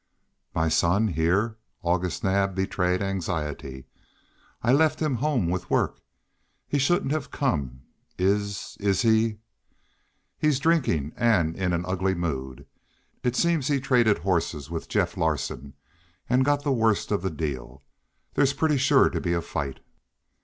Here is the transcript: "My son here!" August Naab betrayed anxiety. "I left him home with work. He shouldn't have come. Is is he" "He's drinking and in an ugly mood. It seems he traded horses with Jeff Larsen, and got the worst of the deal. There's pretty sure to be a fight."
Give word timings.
"My 0.55 0.67
son 0.67 1.09
here!" 1.09 1.59
August 1.83 2.23
Naab 2.23 2.55
betrayed 2.55 3.03
anxiety. 3.03 3.85
"I 4.63 4.73
left 4.73 4.99
him 4.99 5.17
home 5.17 5.45
with 5.47 5.69
work. 5.69 5.99
He 6.67 6.79
shouldn't 6.79 7.11
have 7.11 7.29
come. 7.29 7.81
Is 8.17 8.77
is 8.79 9.03
he" 9.03 9.37
"He's 10.39 10.57
drinking 10.57 11.13
and 11.15 11.55
in 11.55 11.71
an 11.71 11.85
ugly 11.85 12.15
mood. 12.15 12.65
It 13.21 13.35
seems 13.35 13.67
he 13.67 13.79
traded 13.79 14.17
horses 14.17 14.71
with 14.71 14.89
Jeff 14.89 15.17
Larsen, 15.17 15.75
and 16.27 16.43
got 16.43 16.63
the 16.63 16.71
worst 16.71 17.11
of 17.11 17.21
the 17.21 17.29
deal. 17.29 17.83
There's 18.33 18.53
pretty 18.53 18.77
sure 18.79 19.07
to 19.07 19.21
be 19.21 19.33
a 19.33 19.39
fight." 19.43 19.81